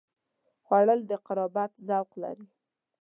خوړل 0.63 0.99
د 1.09 1.11
قربت 1.27 1.71
ذوق 1.87 2.09
لري 2.23 2.47